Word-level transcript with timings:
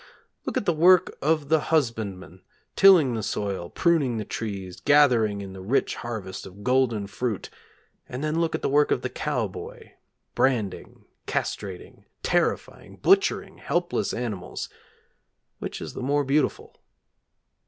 Look 0.47 0.57
at 0.57 0.65
the 0.65 0.73
work 0.73 1.15
of 1.21 1.49
the 1.49 1.59
husbandman, 1.69 2.41
tilling 2.75 3.13
the 3.13 3.21
soil, 3.21 3.69
pruning 3.69 4.17
the 4.17 4.25
trees, 4.25 4.79
gathering 4.79 5.41
in 5.41 5.53
the 5.53 5.61
rich 5.61 5.93
harvest 5.97 6.47
of 6.47 6.63
golden 6.63 7.05
fruit, 7.05 7.51
and 8.09 8.23
then 8.23 8.41
look 8.41 8.55
at 8.55 8.63
the 8.63 8.67
work 8.67 8.89
of 8.89 9.03
the 9.03 9.11
cowboy, 9.11 9.91
branding, 10.33 11.05
castrating, 11.27 12.05
terrifying, 12.23 12.95
butchering 12.95 13.59
helpless 13.59 14.11
animals; 14.11 14.69
which 15.59 15.79
is 15.79 15.93
the 15.93 16.01
more 16.01 16.23
beautiful? 16.23 16.79